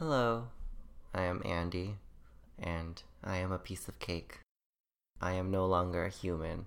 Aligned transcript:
Hello, 0.00 0.48
I 1.12 1.24
am 1.24 1.42
Andy, 1.44 1.96
and 2.58 3.02
I 3.22 3.36
am 3.36 3.52
a 3.52 3.58
piece 3.58 3.86
of 3.86 3.98
cake. 3.98 4.38
I 5.20 5.32
am 5.32 5.50
no 5.50 5.66
longer 5.66 6.06
a 6.06 6.08
human 6.08 6.64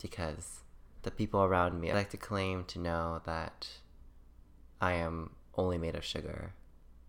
because 0.00 0.60
the 1.02 1.10
people 1.10 1.42
around 1.42 1.78
me 1.78 1.92
like 1.92 2.08
to 2.12 2.16
claim 2.16 2.64
to 2.64 2.78
know 2.78 3.20
that 3.26 3.68
I 4.80 4.92
am 4.92 5.32
only 5.54 5.76
made 5.76 5.94
of 5.94 6.02
sugar. 6.02 6.54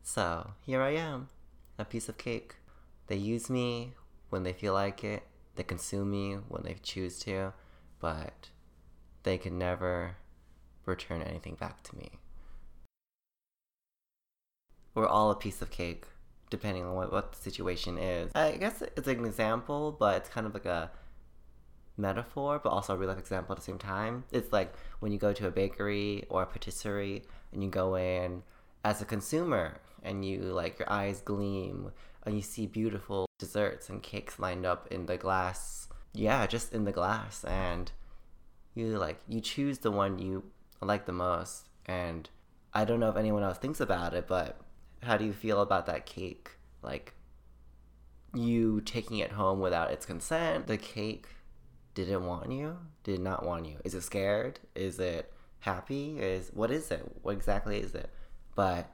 So 0.04 0.52
here 0.66 0.82
I 0.82 0.96
am, 0.96 1.30
a 1.80 1.86
piece 1.86 2.10
of 2.10 2.18
cake. 2.18 2.56
They 3.08 3.16
use 3.16 3.50
me 3.50 3.94
when 4.32 4.44
they 4.44 4.52
feel 4.52 4.74
like 4.74 5.02
it, 5.02 5.24
they 5.56 5.64
consume 5.64 6.12
me 6.12 6.34
when 6.50 6.64
they 6.64 6.76
choose 6.84 7.20
to, 7.20 7.54
but 8.02 8.50
they 9.24 9.38
can 9.38 9.58
never 9.58 10.18
return 10.86 11.22
anything 11.22 11.56
back 11.56 11.84
to 11.84 11.96
me. 11.96 12.21
We're 14.94 15.08
all 15.08 15.32
a 15.32 15.36
piece 15.36 15.62
of 15.62 15.72
cake, 15.72 16.06
depending 16.50 16.84
on 16.84 16.96
what, 16.96 17.12
what 17.12 17.32
the 17.32 17.38
situation 17.38 17.98
is. 17.98 18.32
I 18.36 18.58
guess 18.58 18.82
it's 18.82 19.08
an 19.08 19.26
example, 19.26 19.96
but 19.98 20.18
it's 20.18 20.30
kind 20.30 20.46
of 20.46 20.54
like 20.54 20.66
a 20.66 20.92
metaphor, 21.98 22.60
but 22.62 22.70
also 22.70 22.94
a 22.94 22.98
real 22.98 23.10
life 23.10 23.20
example 23.20 23.54
at 23.54 23.58
the 23.58 23.64
same 23.64 23.78
time. 23.78 24.26
It's 24.32 24.52
like 24.52 24.74
when 25.00 25.12
you 25.12 25.18
go 25.18 25.34
to 25.34 25.48
a 25.48 25.52
bakery 25.52 26.26
or 26.30 26.44
a 26.44 26.46
patisserie 26.46 27.24
and 27.54 27.64
you 27.64 27.70
go 27.70 27.96
in 27.96 28.44
as 28.84 29.02
a 29.02 29.06
consumer 29.06 29.80
and 30.04 30.26
you 30.26 30.42
like 30.42 30.80
your 30.80 30.92
eyes 30.92 31.22
gleam 31.22 31.92
and 32.24 32.36
you 32.36 32.42
see 32.42 32.66
beautiful 32.66 33.28
desserts 33.38 33.90
and 33.90 34.04
cakes 34.04 34.40
lined 34.40 34.66
up 34.66 34.88
in 34.92 35.06
the 35.06 35.18
glass. 35.18 35.88
Yeah, 36.14 36.46
just 36.48 36.74
in 36.74 36.84
the 36.84 36.92
glass 36.92 37.44
and 37.46 37.92
you 38.74 38.98
like 38.98 39.22
you 39.28 39.42
choose 39.42 39.80
the 39.80 39.92
one 39.92 40.20
you 40.20 40.44
like 40.82 41.06
the 41.06 41.14
most 41.14 41.68
and 41.86 42.30
I 42.74 42.86
don't 42.86 43.00
know 43.00 43.10
if 43.10 43.18
anyone 43.18 43.44
else 43.44 43.58
thinks 43.58 43.80
about 43.80 44.14
it, 44.14 44.28
but 44.28 44.60
how 45.04 45.18
do 45.18 45.26
you 45.26 45.34
feel 45.34 45.62
about 45.62 45.86
that 45.88 46.06
cake? 46.06 46.52
Like 46.82 47.14
you 48.34 48.82
taking 48.82 49.18
it 49.18 49.32
home 49.32 49.60
without 49.60 49.92
its 49.92 50.06
consent. 50.06 50.68
The 50.68 50.78
cake 50.78 51.28
didn't 51.94 52.26
want 52.26 52.52
you, 52.52 52.78
did 53.04 53.20
not 53.20 53.46
want 53.46 53.66
you. 53.66 53.78
Is 53.84 53.94
it 53.94 54.02
scared? 54.02 54.60
Is 54.76 55.00
it 55.00 55.32
happy? 55.60 56.20
Is 56.20 56.52
what 56.54 56.72
is 56.72 56.92
it? 56.92 57.04
What 57.22 57.34
exactly 57.34 57.80
is 57.80 57.96
it? 57.96 58.10
But 58.56 58.90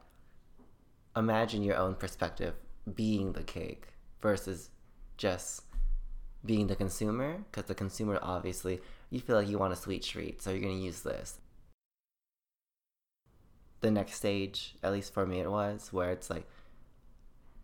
imagine 1.15 1.63
your 1.63 1.77
own 1.77 1.95
perspective 1.95 2.53
being 2.95 3.33
the 3.33 3.43
cake 3.43 3.87
versus 4.21 4.69
just 5.17 5.63
being 6.45 6.67
the 6.67 6.75
consumer 6.75 7.43
because 7.51 7.67
the 7.67 7.75
consumer 7.75 8.19
obviously 8.21 8.79
you 9.09 9.19
feel 9.19 9.35
like 9.35 9.49
you 9.49 9.57
want 9.57 9.73
a 9.73 9.75
sweet 9.75 10.03
treat 10.03 10.41
so 10.41 10.51
you're 10.51 10.61
going 10.61 10.77
to 10.77 10.85
use 10.85 11.01
this 11.01 11.39
the 13.81 13.91
next 13.91 14.15
stage, 14.15 14.75
at 14.83 14.91
least 14.91 15.13
for 15.13 15.25
me, 15.25 15.39
it 15.39 15.51
was 15.51 15.93
where 15.93 16.11
it's 16.11 16.29
like 16.29 16.47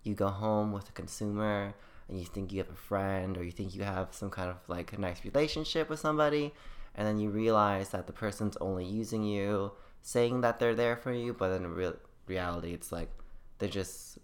you 0.03 0.13
go 0.13 0.27
home 0.27 0.71
with 0.71 0.89
a 0.89 0.91
consumer 0.91 1.73
and 2.07 2.19
you 2.19 2.25
think 2.25 2.51
you 2.51 2.59
have 2.59 2.69
a 2.69 2.75
friend 2.75 3.37
or 3.37 3.43
you 3.43 3.51
think 3.51 3.73
you 3.73 3.83
have 3.83 4.13
some 4.13 4.29
kind 4.29 4.49
of 4.49 4.57
like 4.67 4.93
a 4.93 4.99
nice 4.99 5.23
relationship 5.23 5.89
with 5.89 5.99
somebody, 5.99 6.53
and 6.95 7.07
then 7.07 7.19
you 7.19 7.29
realize 7.29 7.89
that 7.89 8.07
the 8.07 8.13
person's 8.13 8.57
only 8.57 8.85
using 8.85 9.23
you, 9.23 9.71
saying 10.01 10.41
that 10.41 10.59
they're 10.59 10.75
there 10.75 10.95
for 10.95 11.11
you, 11.13 11.33
but 11.33 11.51
in 11.51 11.67
real 11.67 11.95
reality, 12.27 12.73
it's 12.73 12.91
like 12.91 13.09
they're 13.57 13.69
just 13.69 14.19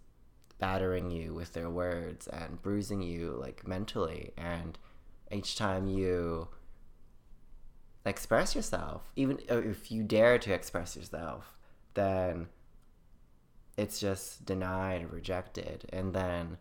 battering 0.59 1.09
you 1.09 1.33
with 1.33 1.53
their 1.53 1.69
words 1.69 2.27
and 2.27 2.61
bruising 2.61 3.01
you 3.01 3.31
like 3.39 3.65
mentally 3.65 4.31
and 4.37 4.77
each 5.31 5.55
time 5.55 5.87
you 5.87 6.49
express 8.05 8.55
yourself 8.55 9.11
even 9.15 9.39
if 9.47 9.89
you 9.91 10.03
dare 10.03 10.37
to 10.37 10.53
express 10.53 10.95
yourself 10.95 11.57
then 11.93 12.47
it's 13.77 13.99
just 13.99 14.45
denied 14.45 15.11
rejected. 15.11 15.85
And 15.91 16.13
then, 16.13 16.57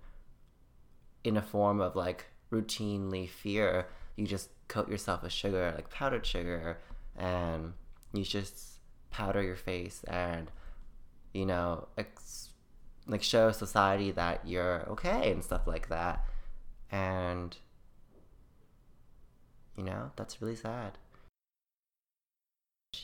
in 1.25 1.36
a 1.36 1.42
form 1.42 1.80
of 1.80 1.97
like 1.97 2.26
routinely 2.52 3.28
fear, 3.28 3.86
you 4.16 4.26
just 4.26 4.50
coat 4.69 4.88
yourself 4.88 5.22
with 5.22 5.32
sugar, 5.32 5.72
like 5.75 5.91
powdered 5.91 6.25
sugar, 6.25 6.78
and 7.16 7.72
you 8.12 8.25
just 8.25 8.80
powder 9.10 9.42
your 9.42 9.56
face 9.56 10.04
and, 10.04 10.50
you 11.34 11.44
know, 11.44 11.88
ex- 11.97 12.50
like 13.06 13.22
show 13.22 13.50
society 13.50 14.10
that 14.12 14.47
you're 14.47 14.86
okay 14.88 15.32
and 15.32 15.42
stuff 15.42 15.66
like 15.66 15.88
that. 15.88 16.25
And, 16.91 17.56
you 19.76 19.84
know, 19.84 20.10
that's 20.16 20.41
really 20.41 20.56
sad. 20.56 20.98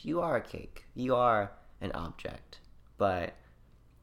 You 0.01 0.21
are 0.21 0.37
a 0.37 0.41
cake. 0.41 0.85
You 0.95 1.15
are 1.15 1.51
an 1.81 1.91
object, 1.93 2.59
but 2.97 3.35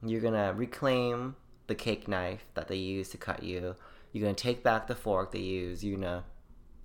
you're 0.05 0.21
gonna 0.21 0.53
reclaim 0.55 1.37
the 1.67 1.75
cake 1.75 2.09
knife 2.09 2.45
that 2.55 2.69
they 2.69 2.77
use 2.77 3.09
to 3.11 3.17
cut 3.17 3.43
you. 3.43 3.77
You're 4.13 4.23
gonna 4.23 4.35
take 4.35 4.63
back 4.63 4.87
the 4.87 4.95
fork 4.95 5.33
they 5.33 5.39
use. 5.39 5.85
You're 5.85 5.99
gonna 5.99 6.25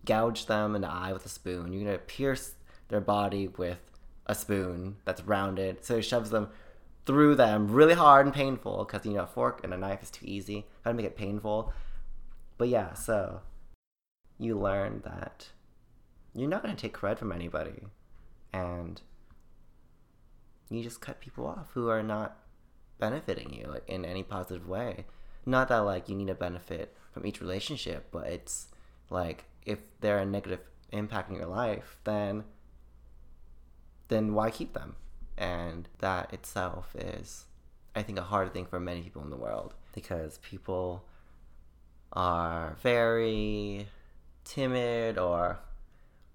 gouge 0.06 0.46
them 0.46 0.76
in 0.76 0.82
the 0.82 0.90
eye 0.90 1.14
with 1.14 1.26
a 1.26 1.30
spoon. 1.30 1.74
You're 1.74 1.84
gonna 1.84 1.98
pierce 1.98 2.54
their 2.88 3.02
body 3.02 3.48
with 3.48 3.80
a 4.26 4.36
spoon 4.36 4.98
that's 5.06 5.24
rounded, 5.24 5.84
so 5.84 5.98
it 5.98 6.04
shoves 6.04 6.30
them 6.30 6.50
through 7.06 7.36
them 7.36 7.70
really 7.70 7.94
hard 7.94 8.26
and 8.26 8.36
painful 8.36 8.84
because 8.84 9.06
you 9.06 9.14
know 9.14 9.24
a 9.24 9.28
fork 9.28 9.62
and 9.64 9.74
a 9.74 9.78
knife 9.78 10.04
is 10.04 10.12
too 10.12 10.26
easy. 10.26 10.66
How 10.84 10.92
to 10.92 10.98
make 10.98 11.06
it 11.06 11.18
painful. 11.18 11.74
But 12.58 12.70
yeah, 12.70 12.94
so 12.94 13.42
you 14.38 14.58
learn 14.58 15.02
that 15.06 15.50
you're 16.34 16.50
not 16.50 16.62
gonna 16.62 16.76
take 16.76 16.94
credit 16.94 17.20
from 17.20 17.32
anybody, 17.32 17.84
and 18.54 19.02
you 20.70 20.84
just 20.84 21.02
cut 21.02 21.20
people 21.20 21.48
off 21.48 21.70
who 21.74 21.90
are 21.90 22.04
not 22.04 22.38
benefiting 23.00 23.54
you 23.54 23.78
in 23.88 24.06
any 24.06 24.24
positive 24.24 24.68
way. 24.68 25.06
Not 25.46 25.70
that 25.70 25.80
like 25.80 26.10
you 26.10 26.16
need 26.16 26.30
a 26.30 26.36
benefit 26.36 26.96
from 27.12 27.26
each 27.26 27.42
relationship, 27.42 28.08
but 28.12 28.28
it's 28.28 28.68
like 29.10 29.46
if 29.66 29.80
they're 30.02 30.20
a 30.20 30.26
negative 30.26 30.60
impact 30.92 31.30
in 31.30 31.36
your 31.36 31.46
life, 31.46 31.98
then 32.04 32.44
then 34.10 34.34
why 34.34 34.50
keep 34.50 34.74
them? 34.74 34.96
And 35.38 35.88
that 36.00 36.34
itself 36.34 36.96
is 36.96 37.46
I 37.96 38.04
think 38.04 38.20
a 38.20 38.24
hard 38.24 38.54
thing 38.54 38.66
for 38.66 38.80
many 38.80 39.02
people 39.02 39.24
in 39.24 39.30
the 39.30 39.38
world 39.38 39.74
because 39.94 40.38
people 40.40 41.06
are 42.14 42.78
very 42.82 43.88
timid 44.44 45.18
or 45.18 45.60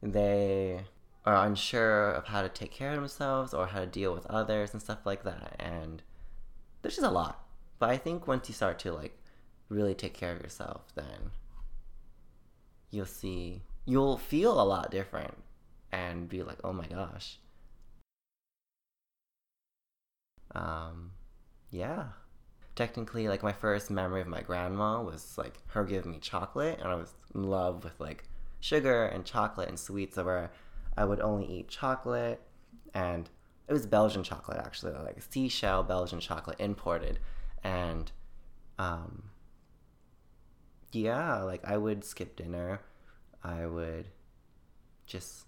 they 0.02 0.84
are 1.24 1.46
unsure 1.46 2.10
of 2.10 2.26
how 2.26 2.42
to 2.42 2.48
take 2.48 2.72
care 2.72 2.90
of 2.90 2.96
themselves 2.96 3.54
or 3.54 3.68
how 3.68 3.80
to 3.80 3.86
deal 3.86 4.12
with 4.12 4.26
others 4.26 4.72
and 4.72 4.82
stuff 4.82 5.04
like 5.04 5.24
that. 5.24 5.56
And 5.58 6.02
there's 6.82 6.96
just 6.96 7.06
a 7.06 7.10
lot. 7.10 7.44
But 7.78 7.90
I 7.90 7.96
think 7.96 8.26
once 8.26 8.48
you 8.48 8.54
start 8.54 8.78
to 8.80 8.92
like 8.92 9.18
really 9.68 9.94
take 9.94 10.14
care 10.14 10.32
of 10.32 10.40
yourself, 10.40 10.92
then 10.94 11.30
you'll 12.90 13.06
see, 13.06 13.62
you'll 13.84 14.18
feel 14.18 14.60
a 14.60 14.64
lot 14.64 14.90
different 14.90 15.34
and 15.92 16.28
be 16.28 16.42
like, 16.42 16.58
oh 16.64 16.72
my 16.72 16.86
gosh. 16.86 17.38
Um, 20.54 21.12
yeah. 21.70 22.04
Technically, 22.74 23.28
like 23.28 23.42
my 23.42 23.52
first 23.52 23.90
memory 23.90 24.20
of 24.22 24.26
my 24.26 24.40
grandma 24.40 25.02
was 25.02 25.36
like 25.36 25.58
her 25.68 25.84
giving 25.84 26.12
me 26.12 26.18
chocolate, 26.18 26.78
and 26.80 26.88
I 26.88 26.94
was 26.94 27.12
in 27.34 27.44
love 27.44 27.84
with 27.84 27.98
like 28.00 28.24
sugar 28.60 29.04
and 29.04 29.26
chocolate 29.26 29.68
and 29.68 29.78
sweets. 29.78 30.16
Where 30.16 30.50
I 30.96 31.04
would 31.04 31.20
only 31.20 31.46
eat 31.46 31.68
chocolate, 31.68 32.40
and 32.94 33.28
it 33.68 33.72
was 33.72 33.86
Belgian 33.86 34.22
chocolate 34.22 34.58
actually, 34.58 34.92
like 34.92 35.22
seashell 35.22 35.82
Belgian 35.82 36.20
chocolate 36.20 36.60
imported, 36.60 37.18
and 37.64 38.10
um, 38.78 39.30
yeah, 40.92 41.42
like 41.42 41.64
I 41.64 41.76
would 41.76 42.04
skip 42.04 42.36
dinner, 42.36 42.80
I 43.42 43.66
would 43.66 44.08
just, 45.06 45.46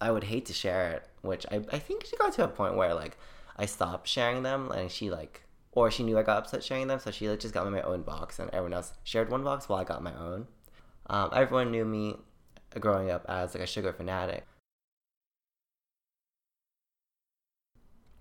I 0.00 0.10
would 0.10 0.24
hate 0.24 0.46
to 0.46 0.52
share 0.52 0.92
it, 0.92 1.08
which 1.22 1.46
I 1.50 1.56
I 1.72 1.78
think 1.78 2.04
she 2.04 2.16
got 2.16 2.32
to 2.34 2.44
a 2.44 2.48
point 2.48 2.76
where 2.76 2.94
like 2.94 3.16
I 3.56 3.66
stopped 3.66 4.08
sharing 4.08 4.42
them, 4.42 4.70
and 4.70 4.90
she 4.90 5.10
like. 5.10 5.42
Or 5.72 5.90
she 5.90 6.04
knew 6.04 6.18
I 6.18 6.22
got 6.22 6.38
upset 6.38 6.64
sharing 6.64 6.86
them, 6.86 6.98
so 6.98 7.10
she 7.10 7.28
like 7.28 7.40
just 7.40 7.52
got 7.52 7.66
me 7.66 7.70
my 7.70 7.82
own 7.82 8.00
box, 8.00 8.38
and 8.38 8.48
everyone 8.48 8.72
else 8.72 8.94
shared 9.04 9.28
one 9.28 9.44
box 9.44 9.68
while 9.68 9.78
I 9.78 9.84
got 9.84 10.02
my 10.02 10.14
own. 10.14 10.46
Um, 11.10 11.28
everyone 11.34 11.70
knew 11.70 11.84
me 11.84 12.16
growing 12.80 13.10
up 13.10 13.24
as 13.28 13.54
like 13.54 13.64
a 13.64 13.66
sugar 13.66 13.92
fanatic. 13.92 14.44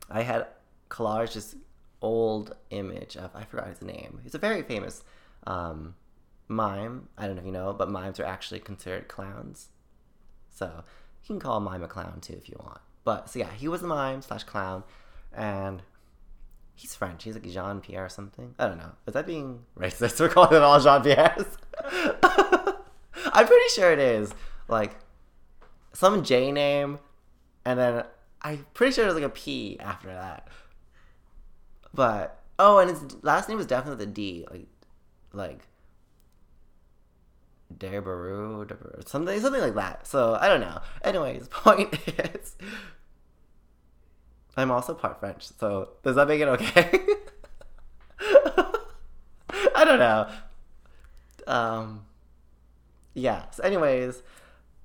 I 0.10 0.22
had 0.22 0.48
collaged 0.90 1.34
this 1.34 1.56
old 2.02 2.56
image 2.70 3.18
of 3.18 3.32
I 3.36 3.44
forgot 3.44 3.68
his 3.68 3.82
name. 3.82 4.20
He's 4.24 4.36
a 4.36 4.40
very 4.40 4.62
famous 4.62 5.04
um, 5.48 5.96
mime. 6.48 7.10
I 7.18 7.26
don't 7.26 7.36
know 7.36 7.42
if 7.42 7.46
you 7.46 7.52
know, 7.52 7.74
but 7.74 7.90
mimes 7.90 8.20
are 8.20 8.26
actually 8.26 8.60
considered 8.60 9.08
clowns. 9.08 9.70
So 10.50 10.84
you 11.24 11.28
can 11.28 11.40
call 11.40 11.58
a 11.58 11.62
mime 11.62 11.84
a 11.84 11.88
clown 11.88 12.20
too 12.22 12.34
if 12.34 12.48
you 12.48 12.56
want. 12.60 12.80
But 13.04 13.30
so 13.30 13.40
yeah, 13.40 13.52
he 13.56 13.68
was 13.68 13.84
a 13.84 13.88
mime 13.88 14.22
slash 14.22 14.44
clown, 14.44 14.84
and 15.34 15.82
he's 16.76 16.96
French. 16.96 17.24
He's 17.24 17.36
like 17.36 17.50
Jean 17.50 17.82
Pierre 17.82 18.06
or 18.06 18.10
something. 18.10 18.56
I 18.58 18.68
don't 18.68 18.78
know. 18.78 18.92
Is 19.08 19.14
that 19.14 19.26
being 19.26 19.66
racist? 19.78 20.20
We're 20.20 20.30
calling 20.30 20.52
them 20.52 20.64
all 20.64 20.80
Jean 20.80 21.02
Pierres. 21.02 21.58
I'm 23.36 23.48
pretty 23.48 23.70
sure 23.70 23.92
it 23.92 24.00
is. 24.00 24.34
Like 24.68 24.96
some 25.94 26.24
J 26.24 26.52
name, 26.52 27.00
and 27.66 27.78
then 27.80 28.04
I'm 28.42 28.66
pretty 28.74 28.94
sure 28.94 29.06
there's 29.06 29.16
like 29.16 29.24
a 29.24 29.30
P 29.30 29.78
after 29.80 30.08
that. 30.08 30.48
But 31.94 32.42
Oh, 32.58 32.80
and 32.80 32.90
his 32.90 33.24
last 33.24 33.50
name 33.50 33.58
was 33.58 33.68
definitely 33.68 34.06
the 34.06 34.12
D, 34.12 34.46
like, 34.50 34.68
like 35.34 35.68
Debaru, 37.78 38.66
Debaru, 38.66 39.08
something, 39.08 39.40
something 39.42 39.62
like 39.62 39.76
that. 39.76 40.08
So 40.08 40.38
I 40.40 40.48
don't 40.48 40.62
know. 40.62 40.80
Anyways, 41.04 41.48
point 41.52 41.94
is, 42.08 42.56
I'm 44.56 44.72
also 44.72 44.94
part 44.94 45.20
French. 45.20 45.48
So 45.60 45.90
does 46.04 46.16
that 46.16 46.28
make 46.30 46.40
it 46.40 46.48
okay? 46.48 47.00
I 49.76 49.84
don't 49.84 50.00
know. 50.00 50.30
Um, 51.48 52.06
yeah. 53.16 53.50
So, 53.50 53.64
anyways, 53.64 54.22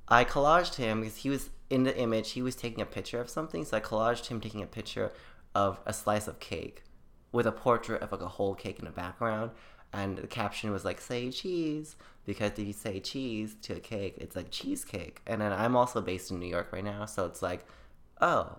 I 0.09 0.25
collaged 0.25 0.77
him 0.77 1.01
because 1.01 1.17
he 1.17 1.29
was 1.29 1.51
in 1.69 1.83
the 1.83 1.97
image. 1.99 2.31
He 2.31 2.41
was 2.43 2.57
taking 2.57 2.81
a 2.81 2.87
picture 2.87 3.21
of 3.21 3.29
something, 3.29 3.65
so 3.65 3.77
I 3.77 3.81
collaged 3.81 4.29
him 4.29 4.41
taking 4.41 4.63
a 4.63 4.67
picture 4.67 5.13
of 5.55 5.81
a 5.85 5.93
slice 5.93 6.27
of 6.29 6.41
cake 6.41 6.85
with 7.33 7.47
a 7.47 7.53
portrait 7.53 8.03
of 8.03 8.13
like 8.13 8.23
a 8.23 8.29
whole 8.29 8.55
cake 8.55 8.79
in 8.79 8.87
the 8.87 8.91
background, 8.91 9.51
and 9.93 10.17
the 10.17 10.27
caption 10.27 10.71
was 10.71 10.85
like 10.85 11.01
"Say 11.01 11.31
cheese" 11.31 11.97
because 12.25 12.53
if 12.53 12.67
you 12.67 12.73
say 12.73 13.01
cheese 13.01 13.57
to 13.63 13.75
a 13.75 13.81
cake, 13.81 14.15
it's 14.19 14.37
like 14.37 14.51
cheesecake. 14.51 15.21
And 15.27 15.41
then 15.41 15.53
I'm 15.53 15.77
also 15.77 16.01
based 16.01 16.31
in 16.31 16.39
New 16.39 16.47
York 16.47 16.73
right 16.73 16.85
now, 16.85 17.07
so 17.07 17.27
it's 17.27 17.43
like, 17.43 17.67
oh, 18.21 18.59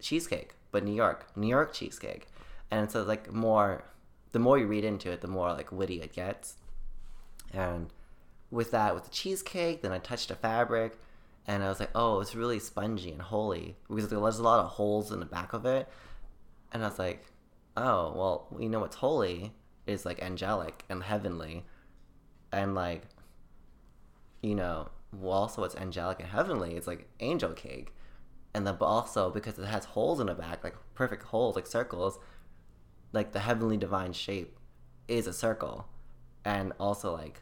cheesecake, 0.00 0.54
but 0.70 0.84
New 0.84 0.94
York, 0.94 1.26
New 1.36 1.48
York 1.48 1.74
cheesecake, 1.74 2.28
and 2.70 2.90
so 2.90 3.02
like 3.02 3.32
more. 3.32 3.84
The 4.32 4.38
more 4.38 4.56
you 4.56 4.66
read 4.66 4.82
into 4.82 5.10
it, 5.10 5.20
the 5.20 5.28
more 5.28 5.52
like 5.52 5.70
witty 5.70 6.00
it 6.00 6.14
gets, 6.14 6.56
and 7.52 7.92
with 8.52 8.70
that 8.70 8.94
with 8.94 9.04
the 9.04 9.10
cheesecake. 9.10 9.82
Then 9.82 9.90
I 9.90 9.98
touched 9.98 10.30
a 10.30 10.36
fabric, 10.36 10.96
and 11.48 11.64
I 11.64 11.68
was 11.68 11.80
like, 11.80 11.90
oh, 11.96 12.20
it's 12.20 12.36
really 12.36 12.60
spongy 12.60 13.10
and 13.10 13.22
holy 13.22 13.76
because 13.88 14.08
there's 14.08 14.38
a 14.38 14.42
lot 14.42 14.64
of 14.64 14.70
holes 14.70 15.10
in 15.10 15.18
the 15.18 15.26
back 15.26 15.52
of 15.52 15.66
it. 15.66 15.88
And 16.72 16.84
I 16.84 16.88
was 16.88 16.98
like, 16.98 17.24
oh, 17.76 18.12
well, 18.14 18.46
you 18.60 18.68
know 18.68 18.80
what's 18.80 18.96
holy 18.96 19.52
is 19.86 20.06
like 20.06 20.22
angelic 20.22 20.84
and 20.88 21.02
heavenly, 21.02 21.64
and 22.52 22.76
like, 22.76 23.02
you 24.42 24.54
know, 24.54 24.90
well, 25.12 25.32
also 25.32 25.62
what's 25.62 25.76
angelic 25.76 26.20
and 26.20 26.28
heavenly 26.28 26.76
is 26.76 26.86
like 26.86 27.08
angel 27.18 27.52
cake. 27.52 27.92
And 28.54 28.66
then, 28.66 28.76
but 28.78 28.84
also 28.84 29.30
because 29.30 29.58
it 29.58 29.64
has 29.64 29.86
holes 29.86 30.20
in 30.20 30.26
the 30.26 30.34
back, 30.34 30.62
like 30.62 30.76
perfect 30.94 31.22
holes, 31.22 31.56
like 31.56 31.66
circles, 31.66 32.18
like 33.12 33.32
the 33.32 33.40
heavenly 33.40 33.78
divine 33.78 34.12
shape 34.12 34.58
is 35.08 35.26
a 35.26 35.32
circle. 35.32 35.88
And 36.44 36.72
also, 36.78 37.12
like, 37.14 37.40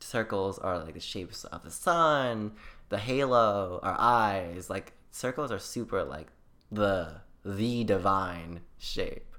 circles 0.00 0.58
are 0.58 0.78
like 0.78 0.94
the 0.94 1.00
shapes 1.00 1.44
of 1.44 1.62
the 1.62 1.70
sun, 1.70 2.52
the 2.88 2.98
halo, 2.98 3.80
our 3.82 3.96
eyes. 3.98 4.70
Like 4.70 4.92
circles 5.10 5.52
are 5.52 5.58
super 5.58 6.04
like 6.04 6.28
the 6.70 7.20
the 7.44 7.84
divine 7.84 8.60
shape. 8.78 9.34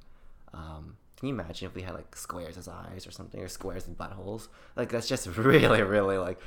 Um, 0.54 0.98
can 1.18 1.28
you 1.28 1.34
imagine 1.34 1.68
if 1.68 1.76
we 1.76 1.82
had 1.82 1.94
like 1.94 2.16
squares 2.16 2.58
as 2.58 2.68
eyes 2.68 3.06
or 3.06 3.12
something, 3.12 3.42
or 3.42 3.48
squares 3.48 3.88
and 3.88 3.98
buttholes? 3.98 4.48
Like 4.76 4.90
that's 4.90 5.08
just 5.08 5.28
really, 5.38 5.82
really 5.82 6.18
like 6.18 6.40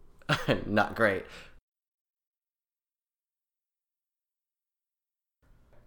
not 0.66 0.94
great. 0.94 1.24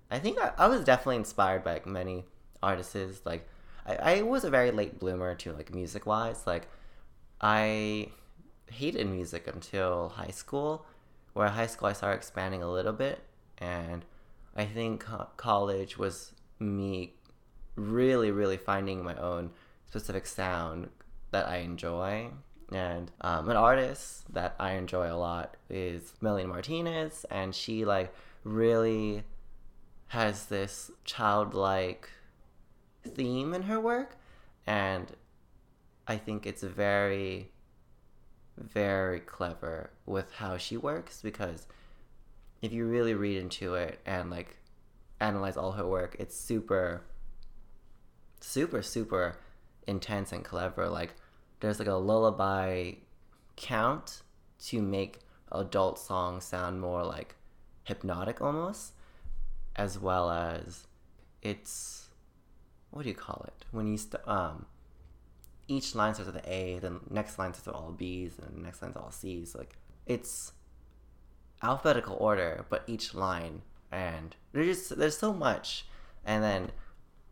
I 0.09 0.19
think 0.19 0.39
I, 0.39 0.51
I 0.57 0.67
was 0.67 0.83
definitely 0.83 1.17
inspired 1.17 1.63
by 1.63 1.73
like 1.73 1.85
many 1.85 2.25
artists. 2.61 3.21
Like 3.25 3.47
I, 3.85 3.95
I 3.95 4.21
was 4.21 4.43
a 4.43 4.49
very 4.49 4.71
late 4.71 4.99
bloomer 4.99 5.35
to 5.35 5.53
like 5.53 5.73
music 5.73 6.05
wise. 6.05 6.45
Like 6.47 6.67
I 7.41 8.09
hated 8.71 9.07
music 9.07 9.47
until 9.47 10.09
high 10.09 10.31
school, 10.31 10.85
where 11.33 11.49
high 11.49 11.67
school 11.67 11.87
I 11.87 11.93
started 11.93 12.17
expanding 12.17 12.63
a 12.63 12.71
little 12.71 12.93
bit, 12.93 13.19
and 13.57 14.05
I 14.55 14.65
think 14.65 15.01
co- 15.01 15.27
college 15.37 15.97
was 15.97 16.33
me 16.59 17.13
really, 17.75 18.31
really 18.31 18.57
finding 18.57 19.03
my 19.03 19.15
own 19.15 19.51
specific 19.85 20.25
sound 20.25 20.89
that 21.31 21.47
I 21.47 21.57
enjoy. 21.57 22.29
And 22.71 23.11
um, 23.21 23.49
an 23.49 23.57
artist 23.57 24.33
that 24.33 24.55
I 24.59 24.71
enjoy 24.73 25.11
a 25.11 25.15
lot 25.17 25.55
is 25.69 26.13
Melanie 26.21 26.47
Martinez, 26.47 27.25
and 27.29 27.53
she 27.53 27.85
like 27.85 28.13
really 28.43 29.23
has 30.07 30.45
this 30.45 30.89
childlike 31.03 32.09
theme 33.03 33.53
in 33.53 33.63
her 33.63 33.79
work, 33.79 34.17
and 34.65 35.11
I 36.07 36.17
think 36.17 36.45
it's 36.45 36.63
very, 36.63 37.51
very 38.57 39.19
clever 39.19 39.91
with 40.05 40.31
how 40.33 40.57
she 40.57 40.77
works 40.77 41.21
because 41.21 41.67
if 42.61 42.71
you 42.71 42.85
really 42.85 43.13
read 43.13 43.37
into 43.37 43.75
it 43.75 43.99
and 44.05 44.29
like 44.29 44.57
analyze 45.19 45.57
all 45.57 45.73
her 45.73 45.87
work, 45.87 46.15
it's 46.19 46.35
super, 46.35 47.03
super, 48.39 48.81
super 48.81 49.37
intense 49.87 50.31
and 50.31 50.43
clever. 50.43 50.87
Like 50.87 51.15
there's 51.59 51.79
like 51.79 51.87
a 51.87 51.95
lullaby 51.95 52.93
count 53.55 54.21
to 54.65 54.81
make 54.81 55.19
adult 55.51 55.99
songs 55.99 56.43
sound 56.43 56.81
more 56.81 57.03
like 57.03 57.35
hypnotic 57.83 58.41
almost, 58.41 58.93
as 59.75 59.97
well 59.99 60.29
as 60.29 60.87
it's 61.41 62.09
what 62.91 63.03
do 63.03 63.09
you 63.09 63.15
call 63.15 63.43
it 63.47 63.65
when 63.71 63.87
you 63.87 63.97
st- 63.97 64.27
um 64.27 64.65
each 65.67 65.95
line 65.95 66.13
starts 66.13 66.31
with 66.31 66.43
an 66.43 66.49
A, 66.49 66.79
then 66.79 66.99
next 67.09 67.39
line 67.39 67.53
starts 67.53 67.67
with 67.67 67.75
all 67.75 67.91
B's, 67.91 68.33
and 68.39 68.63
next 68.63 68.81
line's 68.81 68.95
all 68.95 69.11
C's. 69.11 69.55
Like 69.55 69.77
it's 70.05 70.53
alphabetical 71.61 72.17
order, 72.19 72.65
but 72.69 72.83
each 72.87 73.13
line, 73.13 73.61
and 73.91 74.35
there's 74.51 74.77
just, 74.77 74.97
there's 74.97 75.17
so 75.17 75.33
much. 75.33 75.85
And 76.25 76.43
then 76.43 76.71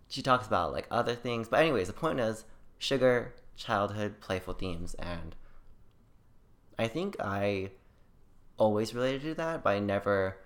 she 0.08 0.22
talks 0.22 0.48
about 0.48 0.72
like 0.72 0.88
other 0.90 1.16
things, 1.16 1.48
but 1.48 1.60
anyways, 1.60 1.88
the 1.88 1.94
point 1.94 2.20
is 2.20 2.46
sugar, 2.78 3.34
childhood, 3.56 4.20
playful 4.20 4.54
themes, 4.54 4.94
and 4.96 5.36
I 6.78 6.88
think 6.88 7.16
I 7.20 7.72
always 8.58 8.94
related 8.94 9.22
to 9.22 9.36
that, 9.36 9.64
but 9.64 9.72
I 9.72 9.80
never 9.80 10.38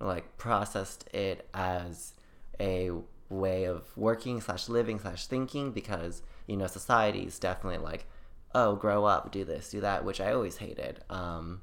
like 0.00 0.36
processed 0.36 1.08
it 1.14 1.48
as 1.54 2.14
a 2.60 2.90
way 3.28 3.64
of 3.64 3.84
working 3.96 4.40
slash 4.40 4.68
living 4.68 4.98
slash 4.98 5.26
thinking 5.26 5.72
because 5.72 6.22
you 6.46 6.56
know, 6.56 6.66
society 6.66 7.22
is 7.22 7.38
definitely 7.38 7.78
like, 7.78 8.06
oh, 8.54 8.76
grow 8.76 9.04
up, 9.04 9.32
do 9.32 9.44
this, 9.44 9.70
do 9.70 9.80
that, 9.80 10.04
which 10.04 10.20
I 10.20 10.32
always 10.32 10.58
hated. 10.58 11.00
Um, 11.10 11.62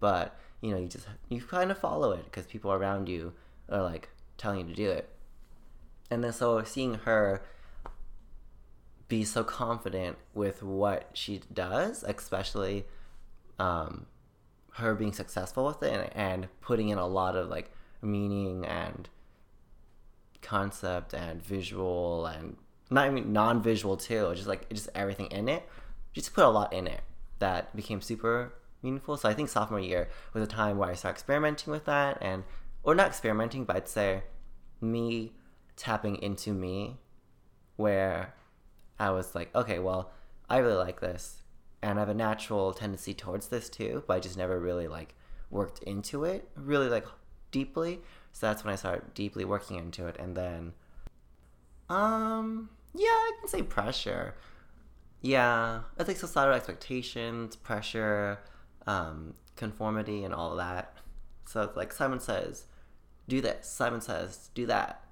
but 0.00 0.38
you 0.60 0.70
know, 0.70 0.78
you 0.78 0.88
just 0.88 1.06
you 1.28 1.40
kind 1.42 1.70
of 1.70 1.78
follow 1.78 2.12
it 2.12 2.24
because 2.24 2.46
people 2.46 2.72
around 2.72 3.08
you 3.08 3.32
are 3.68 3.82
like 3.82 4.08
telling 4.38 4.60
you 4.60 4.66
to 4.66 4.74
do 4.74 4.90
it. 4.90 5.10
And 6.10 6.22
then 6.22 6.32
so 6.32 6.62
seeing 6.62 6.94
her 6.94 7.44
be 9.08 9.24
so 9.24 9.44
confident 9.44 10.16
with 10.32 10.62
what 10.62 11.10
she 11.12 11.42
does, 11.52 12.02
especially 12.04 12.86
um, 13.58 14.06
her 14.74 14.94
being 14.94 15.12
successful 15.12 15.66
with 15.66 15.82
it 15.82 15.92
and, 15.92 16.16
and 16.16 16.48
putting 16.60 16.88
in 16.88 16.98
a 16.98 17.06
lot 17.06 17.36
of 17.36 17.48
like 17.48 17.70
meaning 18.00 18.64
and 18.64 19.08
concept 20.44 21.14
and 21.14 21.42
visual 21.42 22.26
and 22.26 22.56
not 22.90 23.10
even 23.10 23.32
non-visual 23.32 23.96
too, 23.96 24.32
just 24.34 24.46
like 24.46 24.68
just 24.68 24.88
everything 24.94 25.26
in 25.26 25.48
it. 25.48 25.68
Just 26.12 26.34
put 26.34 26.44
a 26.44 26.48
lot 26.48 26.72
in 26.72 26.86
it 26.86 27.00
that 27.40 27.74
became 27.74 28.00
super 28.00 28.52
meaningful. 28.82 29.16
So 29.16 29.28
I 29.28 29.34
think 29.34 29.48
sophomore 29.48 29.80
year 29.80 30.08
was 30.32 30.42
a 30.42 30.46
time 30.46 30.78
where 30.78 30.90
I 30.90 30.94
started 30.94 31.16
experimenting 31.16 31.72
with 31.72 31.86
that, 31.86 32.18
and 32.20 32.44
or 32.82 32.94
not 32.94 33.08
experimenting, 33.08 33.64
but 33.64 33.76
I'd 33.76 33.88
say 33.88 34.22
me 34.80 35.32
tapping 35.76 36.16
into 36.16 36.52
me, 36.52 36.98
where 37.76 38.34
I 39.00 39.10
was 39.10 39.34
like, 39.34 39.52
okay, 39.56 39.80
well, 39.80 40.12
I 40.48 40.58
really 40.58 40.76
like 40.76 41.00
this, 41.00 41.42
and 41.82 41.98
I 41.98 42.02
have 42.02 42.08
a 42.08 42.14
natural 42.14 42.72
tendency 42.72 43.14
towards 43.14 43.48
this 43.48 43.68
too, 43.68 44.04
but 44.06 44.14
I 44.14 44.20
just 44.20 44.36
never 44.36 44.60
really 44.60 44.86
like 44.86 45.14
worked 45.50 45.82
into 45.82 46.24
it 46.24 46.48
really 46.54 46.88
like 46.88 47.06
deeply. 47.50 48.00
So 48.34 48.46
that's 48.46 48.64
when 48.64 48.72
I 48.72 48.76
started 48.76 49.14
deeply 49.14 49.46
working 49.46 49.78
into 49.78 50.06
it, 50.06 50.16
and 50.18 50.36
then 50.36 50.74
um, 51.88 52.68
yeah, 52.94 53.06
I 53.06 53.32
can 53.40 53.48
say 53.48 53.62
pressure. 53.62 54.34
Yeah, 55.20 55.82
it's 55.98 56.08
like 56.08 56.16
societal 56.16 56.54
expectations, 56.54 57.56
pressure, 57.56 58.40
um, 58.86 59.34
conformity, 59.56 60.24
and 60.24 60.34
all 60.34 60.52
of 60.52 60.58
that. 60.58 60.98
So 61.46 61.62
it's 61.62 61.76
like 61.76 61.92
Simon 61.92 62.20
says, 62.20 62.66
do 63.28 63.40
this. 63.40 63.68
Simon 63.68 64.00
says, 64.00 64.50
do 64.54 64.66
that. 64.66 65.02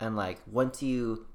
And 0.00 0.16
like 0.16 0.38
once 0.46 0.82
you 0.82 1.26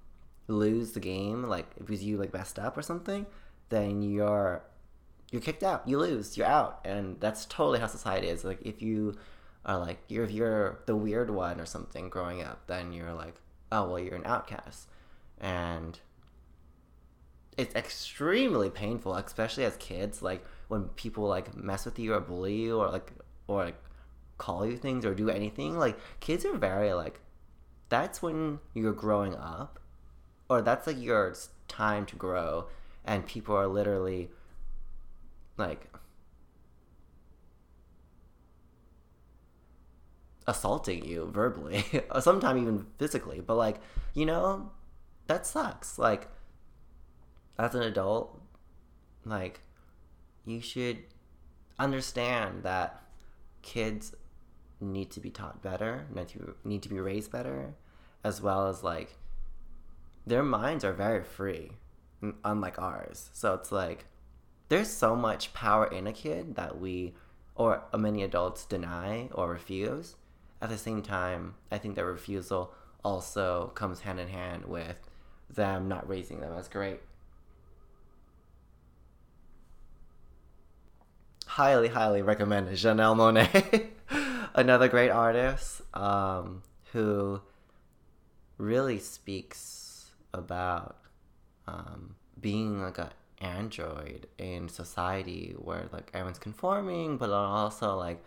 lose 0.48 0.92
the 0.94 1.00
game, 1.00 1.44
like 1.44 1.68
because 1.78 2.04
you 2.04 2.18
like 2.18 2.34
messed 2.34 2.60
up 2.60 2.78
or 2.78 2.82
something, 2.82 3.26
then 3.70 4.02
you're 4.02 4.64
you're 5.32 5.42
kicked 5.42 5.64
out. 5.64 5.88
You 5.88 6.00
lose. 6.00 6.38
You're 6.38 6.48
out. 6.48 6.82
And 6.86 7.20
that's 7.20 7.46
totally 7.46 7.80
how 7.80 7.88
society 7.88 8.28
is. 8.28 8.44
Like 8.44 8.60
if 8.64 8.82
you 8.82 9.16
are 9.66 9.80
like 9.80 10.00
you're 10.08 10.26
you're 10.26 10.80
the 10.86 10.96
weird 10.96 11.30
one 11.30 11.60
or 11.60 11.66
something 11.66 12.10
growing 12.10 12.42
up, 12.42 12.68
then 12.68 12.94
you're 12.94 13.14
like 13.14 13.36
oh 13.72 13.90
well 13.90 14.00
you're 14.00 14.16
an 14.16 14.26
outcast. 14.26 14.88
And 15.40 16.00
it's 17.58 17.74
extremely 17.76 18.70
painful 18.70 19.16
especially 19.16 19.64
as 19.64 19.78
kids 19.78 20.22
like 20.22 20.44
when 20.68 20.84
people 20.90 21.24
like 21.24 21.56
mess 21.56 21.86
with 21.86 21.98
you 21.98 22.14
or 22.14 22.20
bully 22.20 22.54
you 22.54 22.78
or 22.78 22.90
like 22.90 23.14
or 23.48 23.64
like 23.64 23.82
call 24.38 24.66
you 24.66 24.76
things 24.76 25.06
or 25.06 25.16
do 25.16 25.30
anything 25.30 25.78
like 25.78 25.98
kids 26.20 26.44
are 26.44 26.58
very 26.58 26.92
like 26.92 27.22
that's 27.88 28.22
when 28.22 28.60
you're 28.74 28.92
growing 28.92 29.34
up 29.36 29.80
or 30.50 30.62
that's 30.62 30.88
like 30.88 31.02
your 31.02 31.34
time 31.68 32.06
to 32.08 32.16
grow. 32.16 32.68
And 33.04 33.26
people 33.26 33.56
are 33.56 33.68
literally 33.68 34.30
like 35.58 35.88
assaulting 40.48 41.04
you 41.04 41.30
verbally 41.34 41.84
sometimes 42.20 42.62
even 42.62 42.86
physically 42.98 43.42
but 43.42 43.56
like 43.56 43.78
you 44.14 44.26
know 44.26 44.72
that 45.28 45.46
sucks. 45.46 45.98
Like 45.98 46.28
as 47.58 47.74
an 47.76 47.84
adult 47.84 48.42
like 49.26 49.62
you 50.46 50.62
should 50.62 51.00
understand 51.80 52.64
that 52.64 53.02
kids 53.62 54.14
need 54.80 55.10
to 55.10 55.20
be 55.20 55.30
taught 55.30 55.62
better 55.64 56.06
need 56.14 56.28
to, 56.28 56.56
need 56.64 56.84
to 56.84 56.90
be 56.90 57.00
raised 57.00 57.32
better 57.32 57.74
as 58.24 58.42
well 58.42 58.68
as 58.68 58.84
like 58.84 59.18
their 60.28 60.44
minds 60.44 60.84
are 60.84 60.94
very 60.94 61.24
free 61.24 61.72
unlike 62.44 62.80
ours. 62.80 63.30
So 63.34 63.54
it's 63.54 63.72
like 63.72 64.06
there's 64.70 64.90
so 64.90 65.16
much 65.16 65.54
power 65.54 65.86
in 65.86 66.08
a 66.08 66.14
kid 66.14 66.56
that 66.56 66.80
we 66.80 67.14
or 67.56 67.84
many 67.98 68.24
adults 68.24 68.66
deny 68.66 69.30
or 69.32 69.50
refuse 69.50 70.16
at 70.66 70.72
the 70.72 70.78
same 70.78 71.02
time 71.02 71.56
i 71.72 71.78
think 71.78 71.96
that 71.96 72.06
refusal 72.06 72.74
also 73.06 73.72
comes 73.76 74.02
hand 74.02 74.20
in 74.20 74.28
hand 74.28 74.66
with 74.66 74.98
them 75.50 75.88
not 75.88 76.10
raising 76.10 76.40
them 76.42 76.54
as 76.58 76.68
great. 76.68 77.00
Highly 81.46 81.88
highly 81.88 82.22
recommend 82.22 82.68
janelle 82.70 83.16
Monáe, 83.16 83.90
another 84.56 84.88
great 84.88 85.12
artist 85.12 85.82
um, 85.94 86.64
who 86.92 87.40
really 88.58 89.00
speaks 89.00 90.10
about 90.34 90.98
um, 91.68 92.16
being 92.42 92.82
like 92.82 92.98
an 92.98 93.10
android 93.40 94.28
in 94.38 94.68
society 94.68 95.56
where 95.58 95.86
like 95.94 96.10
everyone's 96.14 96.40
conforming, 96.40 97.18
but 97.18 97.30
also 97.30 97.96
like 97.96 98.22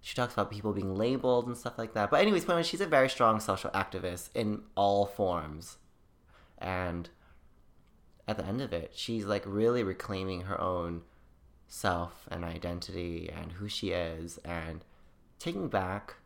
she 0.00 0.14
talks 0.14 0.32
about 0.32 0.50
people 0.50 0.72
being 0.72 0.94
labeled 0.94 1.46
and 1.46 1.56
stuff 1.56 1.78
like 1.78 1.94
that. 1.94 2.10
But 2.10 2.20
anyways, 2.20 2.44
point 2.44 2.66
she's 2.66 2.80
a 2.80 2.86
very 2.86 3.08
strong 3.08 3.40
social 3.40 3.70
activist 3.70 4.30
in 4.34 4.62
all 4.74 5.06
forms, 5.06 5.78
and 6.58 7.08
at 8.26 8.36
the 8.36 8.46
end 8.46 8.60
of 8.60 8.72
it, 8.72 8.92
she's 8.94 9.24
like 9.24 9.42
really 9.46 9.82
reclaiming 9.82 10.42
her 10.42 10.60
own 10.60 11.02
self 11.66 12.26
and 12.30 12.44
identity 12.44 13.30
and 13.34 13.52
who 13.52 13.68
she 13.68 13.90
is 13.90 14.38
and 14.44 14.84
taking 15.38 15.68
back 15.68 16.16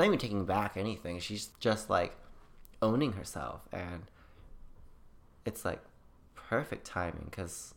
not 0.00 0.06
even 0.06 0.18
taking 0.18 0.46
back 0.46 0.78
anything 0.78 1.20
she's 1.20 1.50
just 1.60 1.90
like 1.90 2.16
owning 2.80 3.12
herself. 3.12 3.68
And 3.70 4.04
it's 5.44 5.64
like 5.64 5.82
perfect 6.34 6.86
timing 6.86 7.26
because 7.30 7.74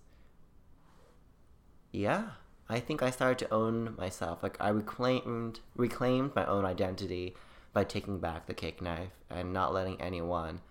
yeah 1.92 2.30
i 2.70 2.80
think 2.80 3.02
i 3.02 3.10
started 3.10 3.40
to 3.40 3.54
own 3.54 3.96
myself. 3.98 4.44
Like 4.44 4.58
i 4.60 4.70
reclaimed 4.70 5.60
reclaimed 5.76 6.36
my 6.36 6.46
own 6.46 6.66
identity 6.66 7.36
by 7.74 7.84
taking 7.84 8.20
back 8.20 8.46
the 8.46 8.54
cake 8.54 8.82
knife 8.82 9.12
and 9.30 9.52
not 9.52 9.74
letting 9.74 10.00
anyone 10.00 10.62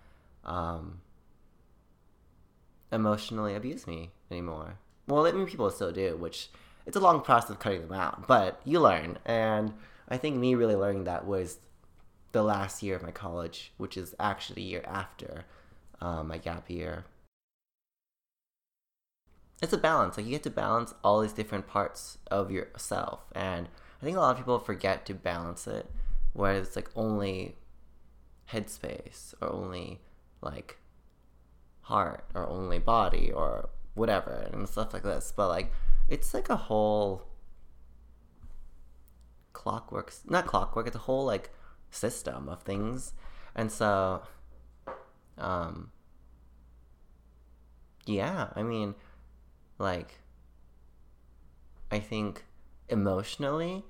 um, 0.45 1.01
emotionally 2.91 3.55
abuse 3.55 3.85
me 3.87 4.11
anymore. 4.31 4.75
Well 5.07 5.25
i 5.25 5.31
mean 5.31 5.45
people 5.45 5.69
still 5.69 5.91
do 5.91 6.15
which 6.17 6.49
it's 6.85 6.97
a 6.97 7.01
long 7.01 7.21
process 7.21 7.51
of 7.51 7.59
cutting 7.59 7.81
them 7.81 7.93
out 7.93 8.27
but 8.27 8.61
you 8.65 8.79
learn. 8.79 9.17
And 9.25 9.73
i 10.09 10.17
think 10.17 10.37
me 10.37 10.55
really 10.55 10.75
learning 10.75 11.05
that 11.05 11.25
was 11.25 11.59
the 12.31 12.43
last 12.43 12.81
year 12.81 12.95
of 12.95 13.03
my 13.03 13.11
college 13.11 13.71
which 13.77 13.95
is 13.97 14.15
actually 14.19 14.55
the 14.55 14.69
year 14.69 14.83
after 14.87 15.45
um, 16.01 16.27
my 16.27 16.37
gap 16.37 16.69
year 16.69 17.05
it's 19.63 19.73
a 19.73 19.77
balance. 19.77 20.17
Like 20.17 20.25
you 20.25 20.31
get 20.33 20.43
to 20.43 20.49
balance 20.49 20.93
all 21.03 21.21
these 21.21 21.33
different 21.33 21.67
parts 21.67 22.17
of 22.29 22.51
yourself, 22.51 23.21
and 23.33 23.69
I 24.01 24.05
think 24.05 24.17
a 24.17 24.19
lot 24.19 24.31
of 24.31 24.37
people 24.37 24.59
forget 24.59 25.05
to 25.05 25.13
balance 25.13 25.67
it, 25.67 25.89
where 26.33 26.55
it's 26.55 26.75
like 26.75 26.89
only 26.95 27.55
headspace 28.51 29.33
or 29.41 29.51
only 29.51 30.01
like 30.41 30.77
heart 31.83 32.25
or 32.35 32.47
only 32.47 32.77
body 32.77 33.31
or 33.31 33.69
whatever 33.93 34.49
and 34.51 34.67
stuff 34.67 34.93
like 34.93 35.03
this. 35.03 35.31
But 35.35 35.47
like 35.47 35.71
it's 36.09 36.33
like 36.33 36.49
a 36.49 36.57
whole 36.57 37.23
clockwork, 39.53 40.13
not 40.25 40.45
clockwork. 40.45 40.87
It's 40.87 40.95
a 40.97 40.99
whole 40.99 41.23
like 41.25 41.51
system 41.89 42.49
of 42.49 42.63
things, 42.63 43.13
and 43.55 43.71
so, 43.71 44.23
um, 45.37 45.91
yeah. 48.05 48.49
I 48.57 48.63
mean 48.63 48.95
like 49.77 50.19
I 51.91 51.99
think 51.99 52.45
emotionally 52.89 53.83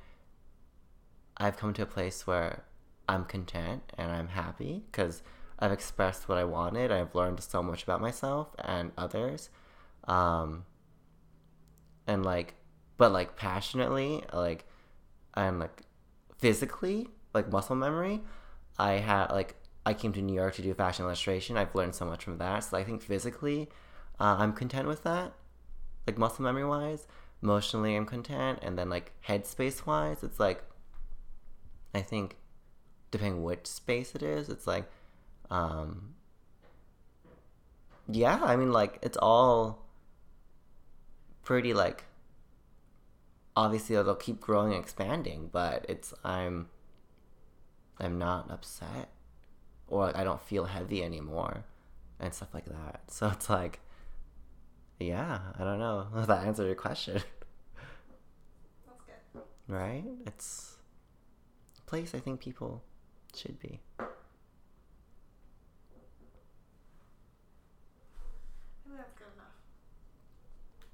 I've 1.38 1.58
come 1.58 1.74
to 1.74 1.82
a 1.84 1.86
place 1.86 2.28
where 2.28 2.63
I'm 3.08 3.25
content 3.25 3.84
and 3.98 4.12
I'm 4.12 4.30
happy 4.30 4.84
because 4.92 5.24
I've 5.60 5.72
expressed 5.72 6.30
what 6.30 6.38
I 6.38 6.44
wanted. 6.44 6.92
I've 6.92 7.16
learned 7.16 7.42
so 7.42 7.63
much 7.63 7.84
about 7.84 8.02
myself 8.02 8.56
and 8.60 8.92
others. 8.98 9.50
Um, 10.06 10.66
and 12.08 12.24
like, 12.24 12.56
but 12.98 13.12
like 13.12 13.36
passionately, 13.36 14.24
like, 14.34 14.66
I'm 15.34 15.60
like 15.60 15.84
physically, 16.38 17.10
like 17.34 17.52
muscle 17.52 17.75
memory. 17.75 18.22
I 18.78 18.94
had 18.94 19.28
like, 19.28 19.56
I 19.86 19.94
came 19.94 20.13
to 20.13 20.22
New 20.22 20.36
York 20.36 20.56
to 20.56 20.62
do 20.62 20.74
fashion 20.74 21.06
illustration. 21.06 21.58
I've 21.58 21.74
learned 21.75 21.96
so 21.96 22.06
much 22.06 22.24
from 22.24 22.38
that. 22.38 22.66
So 22.66 22.78
I 22.78 22.84
think 22.84 23.02
physically, 23.02 23.70
uh, 24.20 24.36
I'm 24.40 24.54
content 24.54 24.88
with 24.88 25.04
that 25.04 25.34
like 26.08 26.18
muscle 26.18 26.44
memory 26.44 26.66
wise, 26.66 27.08
emotionally 27.42 27.96
I'm 27.96 28.06
content, 28.06 28.60
and 28.62 28.78
then 28.78 28.90
like 28.90 29.14
headspace 29.28 29.86
wise, 29.86 30.24
it's 30.24 30.40
like 30.40 30.64
I 31.94 32.02
think 32.02 32.38
depending 33.12 33.44
which 33.44 33.68
space 33.68 34.16
it 34.16 34.24
is, 34.24 34.50
it's 34.50 34.68
like 34.68 34.90
um 35.50 36.16
yeah, 38.10 38.40
I 38.44 38.56
mean 38.56 38.72
like 38.72 39.00
it's 39.02 39.18
all 39.18 39.86
pretty 41.44 41.74
like 41.74 42.06
obviously 43.56 43.96
it'll 43.96 44.16
keep 44.16 44.40
growing 44.40 44.74
and 44.74 44.82
expanding, 44.84 45.50
but 45.52 45.86
it's 45.88 46.14
I'm 46.24 46.70
I'm 48.00 48.18
not 48.18 48.50
upset 48.50 49.10
or 49.88 50.06
like, 50.06 50.16
I 50.16 50.24
don't 50.24 50.42
feel 50.42 50.66
heavy 50.66 51.04
anymore 51.04 51.66
and 52.20 52.34
stuff 52.34 52.54
like 52.54 52.66
that. 52.66 53.02
So 53.08 53.30
it's 53.30 53.50
like 53.50 53.80
yeah, 55.00 55.40
I 55.58 55.64
don't 55.64 55.80
know 55.80 56.08
if 56.18 56.28
that 56.28 56.46
answered 56.46 56.66
your 56.66 56.76
question. 56.76 57.22
That's 58.86 59.28
good. 59.34 59.42
Right? 59.68 60.04
It's 60.26 60.78
a 61.80 61.90
place 61.90 62.14
I 62.14 62.20
think 62.20 62.40
people 62.40 62.84
should 63.36 63.60
be. 63.60 63.80